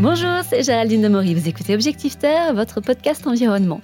Bonjour, 0.00 0.40
c'est 0.48 0.62
Géraldine 0.62 1.02
Demory. 1.02 1.34
Vous 1.34 1.46
écoutez 1.46 1.74
Objectif 1.74 2.18
Terre, 2.18 2.54
votre 2.54 2.80
podcast 2.80 3.26
environnement. 3.26 3.82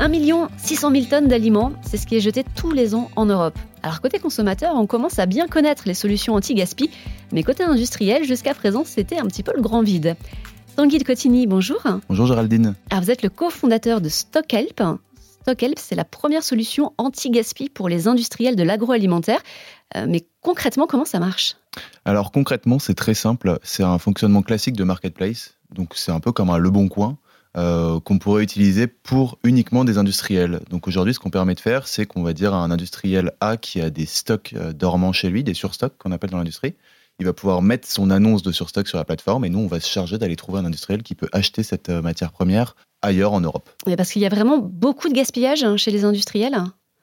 1 0.00 0.10
600 0.58 0.90
000 0.90 1.04
tonnes 1.04 1.28
d'aliments, 1.28 1.70
c'est 1.82 1.96
ce 1.96 2.04
qui 2.04 2.16
est 2.16 2.20
jeté 2.20 2.44
tous 2.56 2.72
les 2.72 2.96
ans 2.96 3.12
en 3.14 3.26
Europe. 3.26 3.56
Alors 3.84 4.00
côté 4.00 4.18
consommateur, 4.18 4.74
on 4.74 4.88
commence 4.88 5.20
à 5.20 5.26
bien 5.26 5.46
connaître 5.46 5.84
les 5.86 5.94
solutions 5.94 6.34
anti-gaspi, 6.34 6.90
mais 7.30 7.44
côté 7.44 7.62
industriel, 7.62 8.24
jusqu'à 8.24 8.54
présent, 8.54 8.82
c'était 8.84 9.18
un 9.18 9.26
petit 9.26 9.44
peu 9.44 9.52
le 9.54 9.62
grand 9.62 9.82
vide. 9.82 10.16
Tanguy 10.74 10.98
de 10.98 11.04
Cotigny, 11.04 11.46
bonjour. 11.46 11.80
Bonjour 12.08 12.26
Géraldine. 12.26 12.74
Alors 12.90 13.04
vous 13.04 13.12
êtes 13.12 13.22
le 13.22 13.28
cofondateur 13.28 14.00
de 14.00 14.08
StockHelp. 14.08 14.82
StockHelp, 15.44 15.78
c'est 15.78 15.94
la 15.94 16.06
première 16.06 16.42
solution 16.42 16.94
anti-gaspi 16.96 17.68
pour 17.68 17.90
les 17.90 18.08
industriels 18.08 18.56
de 18.56 18.62
l'agroalimentaire. 18.62 19.42
Euh, 19.94 20.06
mais 20.08 20.26
concrètement, 20.40 20.86
comment 20.86 21.04
ça 21.04 21.18
marche? 21.18 21.56
Alors 22.06 22.32
concrètement, 22.32 22.78
c'est 22.78 22.94
très 22.94 23.12
simple. 23.12 23.58
C'est 23.62 23.82
un 23.82 23.98
fonctionnement 23.98 24.40
classique 24.40 24.74
de 24.74 24.84
marketplace. 24.84 25.58
Donc 25.70 25.92
c'est 25.96 26.12
un 26.12 26.20
peu 26.20 26.32
comme 26.32 26.48
un 26.48 26.56
Le 26.56 26.70
Bon 26.70 26.88
Coin. 26.88 27.18
Euh, 27.56 28.00
qu'on 28.00 28.18
pourrait 28.18 28.42
utiliser 28.42 28.88
pour 28.88 29.38
uniquement 29.44 29.84
des 29.84 29.96
industriels. 29.96 30.58
Donc 30.70 30.88
aujourd'hui, 30.88 31.14
ce 31.14 31.20
qu'on 31.20 31.30
permet 31.30 31.54
de 31.54 31.60
faire, 31.60 31.86
c'est 31.86 32.04
qu'on 32.04 32.24
va 32.24 32.32
dire 32.32 32.52
à 32.52 32.56
un 32.56 32.72
industriel 32.72 33.30
A 33.40 33.56
qui 33.56 33.80
a 33.80 33.90
des 33.90 34.06
stocks 34.06 34.54
euh, 34.56 34.72
dormants 34.72 35.12
chez 35.12 35.30
lui, 35.30 35.44
des 35.44 35.54
surstocks 35.54 35.96
qu'on 35.96 36.10
appelle 36.10 36.30
dans 36.30 36.38
l'industrie, 36.38 36.74
il 37.20 37.26
va 37.26 37.32
pouvoir 37.32 37.62
mettre 37.62 37.88
son 37.88 38.10
annonce 38.10 38.42
de 38.42 38.52
surstock 38.52 38.88
sur 38.88 38.98
la 38.98 39.04
plateforme 39.04 39.44
et 39.44 39.48
nous, 39.48 39.60
on 39.60 39.66
va 39.66 39.80
se 39.80 39.88
charger 39.88 40.18
d'aller 40.18 40.36
trouver 40.36 40.60
un 40.60 40.64
industriel 40.64 41.02
qui 41.02 41.14
peut 41.14 41.28
acheter 41.32 41.62
cette 41.62 41.88
euh, 41.88 42.02
matière 42.02 42.32
première 42.32 42.76
ailleurs 43.02 43.32
en 43.32 43.40
Europe. 43.40 43.70
Mais 43.86 43.96
parce 43.96 44.12
qu'il 44.12 44.22
y 44.22 44.26
a 44.26 44.30
vraiment 44.30 44.58
beaucoup 44.58 45.08
de 45.08 45.14
gaspillage 45.14 45.62
hein, 45.62 45.76
chez 45.76 45.90
les 45.90 46.04
industriels. 46.04 46.56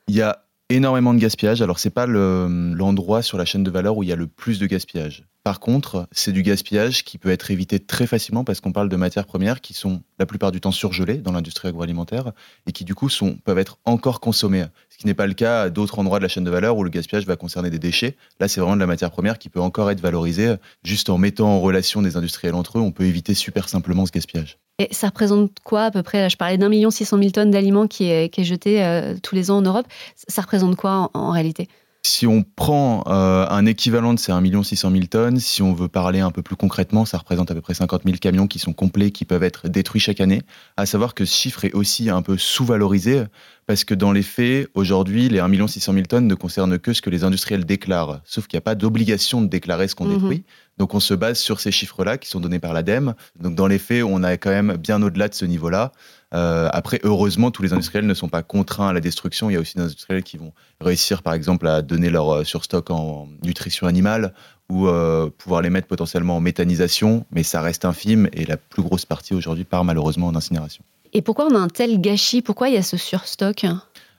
Il 0.07 0.15
y 0.15 0.21
a 0.21 0.45
énormément 0.75 1.13
de 1.13 1.19
gaspillage. 1.19 1.61
Alors, 1.61 1.79
c'est 1.79 1.89
pas 1.89 2.05
l'endroit 2.05 3.21
sur 3.21 3.37
la 3.37 3.45
chaîne 3.45 3.63
de 3.63 3.71
valeur 3.71 3.97
où 3.97 4.03
il 4.03 4.09
y 4.09 4.11
a 4.11 4.15
le 4.15 4.27
plus 4.27 4.59
de 4.59 4.65
gaspillage. 4.65 5.25
Par 5.43 5.59
contre, 5.59 6.07
c'est 6.11 6.31
du 6.31 6.43
gaspillage 6.43 7.03
qui 7.03 7.17
peut 7.17 7.31
être 7.31 7.49
évité 7.49 7.79
très 7.79 8.05
facilement 8.05 8.43
parce 8.43 8.61
qu'on 8.61 8.71
parle 8.71 8.89
de 8.89 8.95
matières 8.95 9.25
premières 9.25 9.59
qui 9.59 9.73
sont 9.73 10.03
la 10.19 10.27
plupart 10.27 10.51
du 10.51 10.61
temps 10.61 10.71
surgelées 10.71 11.17
dans 11.17 11.31
l'industrie 11.31 11.67
agroalimentaire 11.67 12.31
et 12.67 12.71
qui 12.71 12.85
du 12.85 12.93
coup 12.93 13.09
peuvent 13.43 13.57
être 13.57 13.79
encore 13.85 14.19
consommées. 14.19 14.65
Ce 14.89 14.99
qui 14.99 15.07
n'est 15.07 15.15
pas 15.15 15.25
le 15.25 15.33
cas 15.33 15.63
à 15.63 15.69
d'autres 15.71 15.97
endroits 15.97 16.19
de 16.19 16.23
la 16.23 16.29
chaîne 16.29 16.43
de 16.43 16.51
valeur 16.51 16.77
où 16.77 16.83
le 16.83 16.91
gaspillage 16.91 17.25
va 17.25 17.35
concerner 17.35 17.71
des 17.71 17.79
déchets. 17.79 18.15
Là, 18.39 18.47
c'est 18.47 18.61
vraiment 18.61 18.75
de 18.75 18.81
la 18.81 18.87
matière 18.87 19.09
première 19.09 19.39
qui 19.39 19.49
peut 19.49 19.61
encore 19.61 19.89
être 19.89 20.01
valorisée. 20.01 20.55
Juste 20.83 21.09
en 21.09 21.17
mettant 21.17 21.49
en 21.49 21.59
relation 21.59 22.03
des 22.03 22.17
industriels 22.17 22.53
entre 22.53 22.77
eux, 22.77 22.81
on 22.81 22.91
peut 22.91 23.05
éviter 23.05 23.33
super 23.33 23.67
simplement 23.67 24.05
ce 24.05 24.11
gaspillage. 24.11 24.60
Et 24.81 24.87
ça 24.91 25.07
représente 25.07 25.51
quoi 25.63 25.83
à 25.83 25.91
peu 25.91 26.01
près? 26.01 26.27
Je 26.27 26.37
parlais 26.37 26.57
d'un 26.57 26.69
million 26.69 26.89
six 26.89 27.05
cent 27.05 27.17
mille 27.17 27.31
tonnes 27.31 27.51
d'aliments 27.51 27.85
qui 27.85 28.09
est, 28.09 28.29
qui 28.29 28.41
est 28.41 28.43
jeté 28.43 28.83
euh, 28.83 29.13
tous 29.21 29.35
les 29.35 29.51
ans 29.51 29.57
en 29.57 29.61
Europe. 29.61 29.85
Ça 30.27 30.41
représente 30.41 30.75
quoi 30.75 31.11
en 31.13 31.29
réalité? 31.29 31.67
Si 32.03 32.25
on 32.25 32.41
prend 32.41 33.03
euh, 33.05 33.45
un 33.47 33.67
équivalent 33.67 34.15
de 34.15 34.19
ces 34.19 34.31
1 34.31 34.63
600 34.63 34.91
000 34.91 35.03
tonnes, 35.05 35.37
si 35.37 35.61
on 35.61 35.71
veut 35.71 35.87
parler 35.87 36.19
un 36.19 36.31
peu 36.31 36.41
plus 36.41 36.55
concrètement, 36.55 37.05
ça 37.05 37.19
représente 37.19 37.51
à 37.51 37.53
peu 37.53 37.61
près 37.61 37.75
50 37.75 38.01
000 38.05 38.17
camions 38.17 38.47
qui 38.47 38.57
sont 38.57 38.73
complets, 38.73 39.11
qui 39.11 39.23
peuvent 39.23 39.43
être 39.43 39.67
détruits 39.67 40.01
chaque 40.01 40.19
année. 40.19 40.41
À 40.77 40.87
savoir 40.87 41.13
que 41.13 41.25
ce 41.25 41.35
chiffre 41.35 41.63
est 41.63 41.73
aussi 41.73 42.09
un 42.09 42.23
peu 42.23 42.39
sous-valorisé 42.39 43.25
parce 43.67 43.83
que 43.83 43.93
dans 43.93 44.11
les 44.11 44.23
faits, 44.23 44.67
aujourd'hui, 44.73 45.29
les 45.29 45.39
1 45.39 45.67
600 45.67 45.93
000 45.93 46.05
tonnes 46.07 46.25
ne 46.25 46.33
concernent 46.33 46.79
que 46.79 46.91
ce 46.91 47.03
que 47.03 47.11
les 47.11 47.23
industriels 47.23 47.65
déclarent. 47.65 48.21
Sauf 48.25 48.47
qu'il 48.47 48.57
n'y 48.57 48.61
a 48.61 48.65
pas 48.65 48.75
d'obligation 48.75 49.43
de 49.43 49.47
déclarer 49.47 49.87
ce 49.87 49.93
qu'on 49.93 50.05
mhm. 50.05 50.17
détruit. 50.17 50.43
Donc 50.77 50.93
on 50.93 50.99
se 50.99 51.13
base 51.13 51.37
sur 51.37 51.59
ces 51.59 51.71
chiffres-là 51.71 52.17
qui 52.17 52.29
sont 52.29 52.39
donnés 52.39 52.59
par 52.59 52.73
l'ADEME. 52.73 53.13
Donc 53.39 53.55
dans 53.55 53.67
les 53.67 53.77
faits, 53.77 54.03
on 54.03 54.23
est 54.23 54.37
quand 54.37 54.49
même 54.49 54.77
bien 54.77 55.01
au-delà 55.01 55.27
de 55.27 55.33
ce 55.33 55.45
niveau-là. 55.45 55.91
Euh, 56.33 56.69
après, 56.71 56.99
heureusement, 57.03 57.51
tous 57.51 57.61
les 57.61 57.73
industriels 57.73 58.07
ne 58.07 58.13
sont 58.13 58.29
pas 58.29 58.41
contraints 58.41 58.89
à 58.89 58.93
la 58.93 59.01
destruction. 59.01 59.49
Il 59.49 59.53
y 59.53 59.57
a 59.57 59.59
aussi 59.59 59.75
des 59.75 59.83
industriels 59.83 60.23
qui 60.23 60.37
vont 60.37 60.53
réussir, 60.79 61.23
par 61.23 61.33
exemple, 61.33 61.67
à 61.67 61.81
donner 61.81 62.09
leur 62.09 62.33
euh, 62.33 62.43
surstock 62.43 62.89
en 62.89 63.27
nutrition 63.43 63.85
animale 63.85 64.33
ou 64.69 64.87
euh, 64.87 65.29
pouvoir 65.37 65.61
les 65.61 65.69
mettre 65.69 65.87
potentiellement 65.87 66.37
en 66.37 66.39
méthanisation, 66.39 67.25
mais 67.31 67.43
ça 67.43 67.61
reste 67.61 67.83
infime 67.83 68.29
et 68.31 68.45
la 68.45 68.55
plus 68.55 68.81
grosse 68.81 69.05
partie 69.05 69.33
aujourd'hui 69.33 69.65
part 69.65 69.83
malheureusement 69.83 70.27
en 70.27 70.35
incinération. 70.35 70.83
Et 71.11 71.21
pourquoi 71.21 71.47
on 71.51 71.55
a 71.55 71.59
un 71.59 71.67
tel 71.67 71.99
gâchis? 71.99 72.41
Pourquoi 72.41 72.69
il 72.69 72.75
y 72.75 72.77
a 72.77 72.83
ce 72.83 72.95
surstock? 72.95 73.65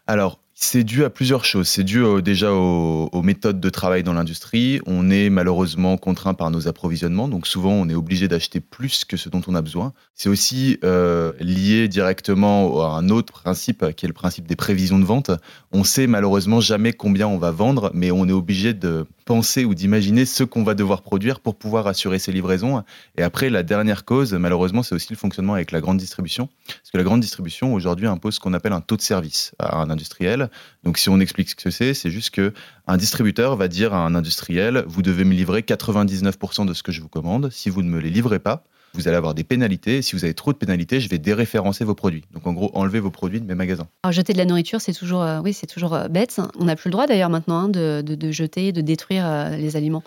Alors, 0.07 0.39
c'est 0.63 0.85
dû 0.85 1.05
à 1.05 1.11
plusieurs 1.11 1.45
choses. 1.45 1.67
C'est 1.67 1.83
dû 1.83 2.05
déjà 2.23 2.53
aux, 2.53 3.23
méthodes 3.23 3.61
de 3.61 3.69
travail 3.69 4.05
dans 4.05 4.13
l'industrie. 4.13 4.81
On 4.87 5.11
est 5.11 5.29
malheureusement 5.29 5.97
contraint 5.97 6.35
par 6.35 6.51
nos 6.51 6.69
approvisionnements, 6.69 7.29
donc 7.29 7.47
souvent 7.47 7.73
on 7.73 7.89
est 7.89 7.95
obligé 7.95 8.29
d'acheter 8.29 8.61
plus 8.61 9.05
que 9.05 9.17
ce 9.17 9.29
dont 9.29 9.43
on 9.49 9.57
a 9.57 9.63
besoin. 9.63 9.93
C'est 10.15 10.29
aussi 10.29 10.79
euh, 10.85 11.33
lié 11.41 11.89
directement 11.89 12.85
à 12.85 12.97
un 12.97 13.09
autre 13.09 13.33
principe, 13.33 13.93
qui 13.97 14.07
est 14.07 14.09
le 14.09 14.15
principe 14.15 14.47
des 14.47 14.57
prévisions 14.57 15.01
de 15.01 15.05
vente. 15.05 15.33
On 15.73 15.83
sait 15.83 16.07
malheureusement 16.07 16.61
jamais 16.61 16.93
combien 16.93 17.27
on 17.27 17.39
va 17.39 17.51
vendre, 17.51 17.91
mais 17.93 18.13
on 18.13 18.29
est 18.29 18.33
obligé 18.33 18.73
de 18.73 19.07
penser 19.25 19.65
ou 19.65 19.75
d'imaginer 19.75 20.25
ce 20.25 20.45
qu'on 20.45 20.63
va 20.63 20.75
devoir 20.75 21.03
produire 21.03 21.41
pour 21.41 21.57
pouvoir 21.57 21.87
assurer 21.87 22.19
ces 22.19 22.33
livraisons. 22.33 22.83
Et 23.17 23.23
après, 23.23 23.51
la 23.51 23.63
dernière 23.63 24.05
cause, 24.05 24.35
malheureusement, 24.35 24.83
c'est 24.83 24.95
aussi 24.95 25.09
le 25.11 25.17
fonctionnement 25.17 25.55
avec 25.55 25.73
la 25.73 25.81
grande 25.81 25.99
distribution. 25.99 26.49
Parce 26.67 26.91
que 26.93 26.99
la 26.99 27.05
grande 27.05 27.21
distribution, 27.21 27.75
aujourd'hui, 27.75 28.07
impose 28.07 28.35
ce 28.35 28.41
qu'on 28.41 28.55
appelle 28.55 28.73
un 28.73 28.81
taux 28.81 28.97
de 28.97 29.03
service 29.03 29.55
à 29.59 29.79
un 29.79 29.91
industriel. 29.91 30.51
Donc, 30.85 30.99
si 30.99 31.09
on 31.09 31.21
explique 31.21 31.51
ce 31.51 31.57
que 31.57 31.71
c'est, 31.71 31.95
c'est 31.95 32.11
juste 32.11 32.31
que 32.31 32.53
un 32.87 32.97
distributeur 32.97 33.57
va 33.57 33.69
dire 33.69 33.95
à 33.95 33.99
un 33.99 34.15
industriel, 34.15 34.85
vous 34.87 35.03
devez 35.03 35.25
me 35.25 35.35
livrer 35.35 35.61
99% 35.61 36.67
de 36.67 36.75
ce 36.75 36.83
que 36.83 36.93
je 36.93 37.01
vous 37.01 37.09
commande. 37.09 37.51
Si 37.51 37.71
vous 37.71 37.83
ne 37.83 37.89
me 37.89 38.01
les 38.01 38.11
livrez 38.11 38.39
pas, 38.39 38.65
vous 38.95 39.09
allez 39.09 39.17
avoir 39.17 39.35
des 39.35 39.45
pénalités. 39.45 40.03
Si 40.03 40.15
vous 40.15 40.25
avez 40.25 40.35
trop 40.35 40.53
de 40.53 40.59
pénalités, 40.59 41.01
je 41.01 41.09
vais 41.09 41.19
déréférencer 41.19 41.85
vos 41.85 41.95
produits. 41.95 42.25
Donc 42.33 42.47
en 42.47 42.53
gros, 42.53 42.71
enlever 42.75 43.01
vos 43.01 43.11
produits 43.11 43.41
de 43.41 43.47
mes 43.47 43.55
magasins. 43.55 43.89
Alors 44.03 44.13
jeter 44.13 44.33
de 44.33 44.39
la 44.39 44.45
nourriture, 44.45 44.81
c'est 44.81 44.93
toujours, 44.93 45.23
euh, 45.23 45.41
oui, 45.41 45.53
c'est 45.53 45.67
toujours 45.67 45.95
euh, 45.95 46.09
bête. 46.09 46.41
On 46.59 46.65
n'a 46.65 46.77
plus 46.77 46.89
le 46.89 46.93
droit 46.93 47.07
d'ailleurs 47.07 47.31
maintenant 47.31 47.61
hein, 47.61 47.69
de, 47.69 48.31
jeter, 48.31 48.73
de 48.73 48.81
détruire 48.81 49.27
euh, 49.27 49.57
les 49.57 49.77
aliments. 49.77 50.03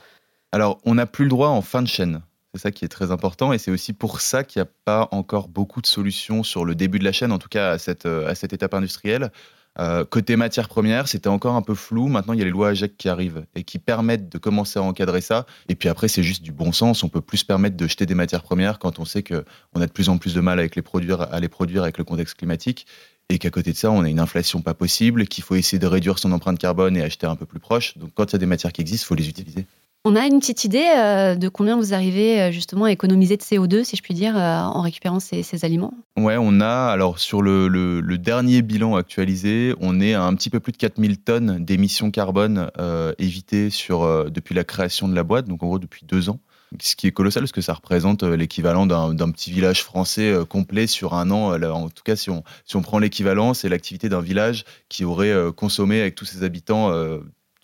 Alors 0.51 0.79
on 0.85 0.95
n'a 0.95 1.05
plus 1.05 1.25
le 1.25 1.29
droit 1.29 1.49
en 1.49 1.61
fin 1.61 1.81
de 1.81 1.87
chaîne. 1.87 2.21
C'est 2.53 2.61
ça 2.61 2.71
qui 2.71 2.85
est 2.85 2.89
très 2.89 3.11
important 3.11 3.51
et 3.51 3.57
c'est 3.57 3.71
aussi 3.71 3.91
pour 3.91 4.21
ça 4.21 4.43
qu'il 4.43 4.61
n'y 4.61 4.67
a 4.67 4.71
pas 4.85 5.09
encore 5.11 5.49
beaucoup 5.49 5.81
de 5.81 5.87
solutions 5.87 6.43
sur 6.43 6.63
le 6.63 6.73
début 6.73 6.99
de 6.99 7.03
la 7.03 7.11
chaîne, 7.11 7.33
en 7.33 7.39
tout 7.39 7.49
cas 7.49 7.71
à 7.71 7.77
cette, 7.77 8.05
à 8.05 8.33
cette 8.33 8.53
étape 8.53 8.73
industrielle. 8.73 9.31
Euh, 9.79 10.05
côté 10.05 10.35
matières 10.35 10.69
premières, 10.69 11.07
c'était 11.07 11.27
encore 11.27 11.55
un 11.55 11.61
peu 11.61 11.75
flou. 11.75 12.07
Maintenant, 12.07 12.33
il 12.33 12.39
y 12.39 12.41
a 12.41 12.45
les 12.45 12.51
lois 12.51 12.69
AGEC 12.69 12.97
qui 12.97 13.09
arrivent 13.09 13.45
et 13.55 13.63
qui 13.63 13.79
permettent 13.79 14.29
de 14.29 14.37
commencer 14.37 14.79
à 14.79 14.83
encadrer 14.83 15.21
ça. 15.21 15.45
Et 15.69 15.75
puis 15.75 15.89
après, 15.89 16.07
c'est 16.07 16.23
juste 16.23 16.43
du 16.43 16.51
bon 16.51 16.71
sens. 16.71 17.03
On 17.03 17.09
peut 17.09 17.21
plus 17.21 17.39
se 17.39 17.45
permettre 17.45 17.75
de 17.75 17.87
jeter 17.87 18.05
des 18.05 18.15
matières 18.15 18.43
premières 18.43 18.79
quand 18.79 18.99
on 18.99 19.05
sait 19.05 19.23
qu'on 19.23 19.81
a 19.81 19.85
de 19.85 19.91
plus 19.91 20.09
en 20.09 20.17
plus 20.17 20.33
de 20.33 20.41
mal 20.41 20.59
avec 20.59 20.75
les 20.75 20.81
produire, 20.81 21.21
à 21.21 21.39
les 21.39 21.49
produire 21.49 21.83
avec 21.83 21.97
le 21.97 22.03
contexte 22.03 22.35
climatique. 22.35 22.87
Et 23.29 23.39
qu'à 23.39 23.49
côté 23.49 23.71
de 23.71 23.77
ça, 23.77 23.89
on 23.89 24.03
a 24.03 24.09
une 24.09 24.19
inflation 24.19 24.61
pas 24.61 24.75
possible, 24.75 25.27
qu'il 25.27 25.43
faut 25.43 25.55
essayer 25.55 25.79
de 25.79 25.87
réduire 25.87 26.19
son 26.19 26.31
empreinte 26.31 26.59
carbone 26.59 26.95
et 26.95 27.01
acheter 27.01 27.25
un 27.25 27.35
peu 27.35 27.47
plus 27.47 27.59
proche. 27.59 27.97
Donc 27.97 28.11
quand 28.13 28.31
il 28.31 28.33
y 28.33 28.35
a 28.35 28.39
des 28.39 28.45
matières 28.45 28.71
qui 28.71 28.81
existent, 28.81 29.05
il 29.05 29.07
faut 29.07 29.15
les 29.15 29.29
utiliser. 29.29 29.65
On 30.07 30.15
a 30.15 30.27
une 30.27 30.39
petite 30.39 30.63
idée 30.65 30.85
euh, 30.95 31.33
de 31.33 31.49
combien 31.49 31.75
vous 31.77 31.95
arrivez 31.95 32.39
euh, 32.39 32.51
justement 32.51 32.85
à 32.85 32.91
économiser 32.91 33.37
de 33.37 33.41
CO2, 33.41 33.83
si 33.83 33.95
je 33.95 34.03
puis 34.03 34.13
dire, 34.13 34.37
euh, 34.37 34.59
en 34.59 34.81
récupérant 34.81 35.19
ces, 35.19 35.43
aliments? 35.65 35.95
Ouais, 36.15 36.37
on 36.39 36.61
a, 36.61 36.91
alors 36.91 37.17
sur 37.17 37.41
le, 37.41 38.03
dernier 38.19 38.61
bilan 38.61 38.95
actualisé, 38.97 39.73
on 39.79 39.99
est 39.99 40.13
à 40.13 40.21
un 40.21 40.35
petit 40.35 40.51
peu 40.51 40.59
plus 40.59 40.73
de 40.73 40.77
4000 40.77 41.17
tonnes 41.17 41.65
d'émissions 41.65 42.11
carbone 42.11 42.69
évitées 43.17 43.69
depuis 43.69 44.53
la 44.53 44.63
création 44.63 45.07
de 45.07 45.15
la 45.15 45.23
boîte, 45.23 45.47
donc 45.47 45.63
en 45.63 45.67
gros 45.67 45.79
depuis 45.79 46.05
deux 46.05 46.29
ans. 46.29 46.39
Ce 46.79 46.95
qui 46.95 47.07
est 47.07 47.11
colossal, 47.11 47.43
parce 47.43 47.51
que 47.51 47.61
ça 47.61 47.73
représente 47.73 48.23
l'équivalent 48.23 48.85
d'un 48.85 49.31
petit 49.31 49.51
village 49.51 49.83
français 49.83 50.33
complet 50.47 50.87
sur 50.87 51.15
un 51.15 51.31
an. 51.31 51.59
En 51.71 51.89
tout 51.89 52.03
cas, 52.03 52.15
si 52.15 52.29
on, 52.29 52.43
si 52.65 52.75
on 52.75 52.81
prend 52.81 52.99
l'équivalent, 52.99 53.53
c'est 53.53 53.69
l'activité 53.69 54.09
d'un 54.09 54.21
village 54.21 54.65
qui 54.87 55.03
aurait 55.03 55.33
consommé 55.55 55.99
avec 55.99 56.15
tous 56.15 56.25
ses 56.25 56.43
habitants 56.43 56.91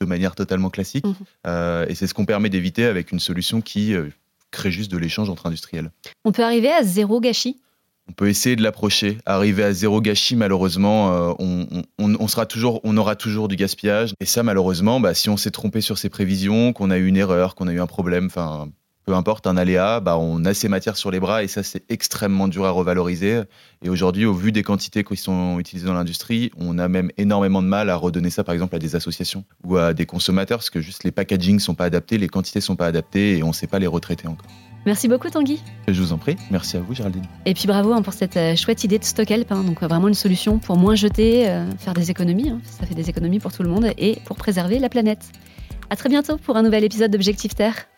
de 0.02 0.06
manière 0.06 0.36
totalement 0.36 0.70
classique. 0.70 1.06
Mhm. 1.06 1.16
Euh, 1.48 1.86
et 1.88 1.96
c'est 1.96 2.08
ce 2.08 2.14
qu'on 2.14 2.26
permet 2.26 2.50
d'éviter 2.50 2.86
avec 2.86 3.12
une 3.12 3.20
solution 3.20 3.62
qui 3.62 3.94
euh, 3.94 4.10
crée 4.50 4.72
juste 4.72 4.92
de 4.92 4.98
l'échange 4.98 5.30
entre 5.30 5.46
industriels. 5.46 5.92
On 6.26 6.32
peut 6.32 6.44
arriver 6.44 6.72
à 6.72 6.84
zéro 6.84 7.22
gâchis? 7.22 7.58
On 8.10 8.14
peut 8.14 8.28
essayer 8.28 8.56
de 8.56 8.64
l'approcher. 8.64 9.20
Arriver 9.26 9.64
à 9.64 9.72
zéro 9.72 10.02
gâchis, 10.02 10.36
malheureusement, 10.36 11.32
euh, 11.40 11.84
on, 12.00 12.28
sera 12.28 12.46
toujours, 12.46 12.82
on 12.84 12.98
aura 12.98 13.16
toujours 13.16 13.48
du 13.48 13.56
gaspillage. 13.56 14.14
Et 14.20 14.26
ça, 14.26 14.44
malheureusement, 14.44 15.00
bah, 15.00 15.14
si 15.14 15.30
on 15.30 15.38
s'est 15.38 15.52
trompé 15.52 15.82
sur 15.82 15.98
ses 15.98 16.10
prévisions, 16.10 16.74
qu'on 16.74 16.90
a 16.90 16.98
eu 16.98 17.06
une 17.06 17.16
erreur, 17.16 17.56
qu'on 17.56 17.68
a 17.68 17.74
eu 17.74 17.80
un 17.80 17.88
problème, 17.88 18.26
enfin, 18.26 18.70
peu 19.06 19.16
importe, 19.16 19.48
un 19.48 19.58
aléa, 19.58 20.00
bah, 20.00 20.18
on 20.18 20.46
a 20.46 20.54
ces 20.54 20.68
matières 20.68 20.98
sur 20.98 21.12
les 21.12 21.20
bras 21.20 21.44
et 21.44 21.48
ça, 21.48 21.64
c'est 21.64 21.84
extrêmement 21.90 22.48
dur 22.48 22.66
à 22.66 22.72
revaloriser. 22.72 23.42
Et 23.82 23.90
aujourd'hui, 23.90 24.26
au 24.26 24.34
vu 24.34 24.52
des 24.52 24.64
quantités 24.64 25.04
qui 25.04 25.18
sont 25.18 25.60
utilisées 25.60 25.88
dans 25.88 25.94
l'industrie, 25.94 26.52
on 26.58 26.78
a 26.78 26.88
même 26.88 27.12
énormément 27.18 27.62
de 27.62 27.68
mal 27.68 27.90
à 27.90 27.96
redonner 27.96 28.30
ça, 28.30 28.44
par 28.44 28.54
exemple, 28.54 28.76
à 28.76 28.80
des 28.80 28.96
associations 28.96 29.44
ou 29.64 29.78
à 29.78 29.94
des 29.94 30.06
consommateurs 30.06 30.60
parce 30.60 30.70
que 30.70 30.82
juste 30.82 31.04
les 31.04 31.12
packagings 31.12 31.60
sont 31.60 31.76
pas 31.76 31.86
adaptés, 31.86 32.18
les 32.18 32.28
quantités 32.28 32.62
sont 32.62 32.76
pas 32.76 32.88
adaptées 32.88 33.38
et 33.38 33.44
on 33.44 33.50
ne 33.50 33.54
sait 33.54 33.68
pas 33.68 33.80
les 33.80 33.88
retraiter 33.88 34.28
encore. 34.28 34.48
Merci 34.86 35.08
beaucoup 35.08 35.30
Tanguy. 35.30 35.62
Je 35.88 36.02
vous 36.02 36.12
en 36.12 36.18
prie. 36.18 36.36
Merci 36.50 36.78
à 36.78 36.80
vous 36.80 36.96
Géraldine. 36.96 37.26
Et 37.46 37.54
puis 37.54 37.68
bravo 37.68 37.94
hein, 37.94 38.02
pour 38.02 38.14
cette 38.14 38.38
euh, 38.38 38.56
chouette 38.56 38.84
idée 38.84 38.98
de 38.98 39.04
StockHelp. 39.04 39.52
Hein. 39.52 39.64
donc 39.64 39.84
euh, 39.84 39.88
vraiment 39.88 40.08
une 40.08 40.16
solution 40.16 40.58
pour 40.58 40.76
moins 40.76 40.96
jeter, 40.96 41.50
euh, 41.50 41.70
faire 41.78 41.94
des 41.94 42.10
économies. 42.10 42.50
Hein. 42.50 42.60
ça 42.64 42.88
fait 42.88 42.96
des 42.96 43.10
économies 43.10 43.40
pour 43.40 43.54
tout 43.54 43.62
le 43.62 43.70
monde 43.70 43.92
et 43.98 44.18
pour 44.26 44.38
préserver 44.38 44.80
la 44.80 44.90
planète. 44.90 45.30
À 45.92 45.96
très 45.96 46.10
bientôt 46.10 46.38
pour 46.38 46.58
un 46.58 46.64
nouvel 46.64 46.84
épisode 46.84 47.12
d'Objectif 47.12 47.54
Terre. 47.54 47.91